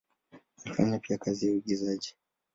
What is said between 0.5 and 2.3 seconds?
Alifanya pia kazi ya uigizaji.